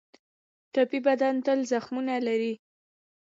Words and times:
ټپي 0.73 0.99
بدن 1.07 1.35
تل 1.45 1.59
زخمونه 1.71 2.15
لري. 2.27 2.53